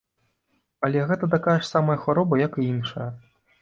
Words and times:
Але 0.87 1.03
гэта 1.13 1.31
такая 1.35 1.57
ж 1.61 1.71
самая 1.73 2.01
хвароба, 2.07 2.43
як 2.47 2.53
і 2.63 2.71
іншыя. 2.75 3.09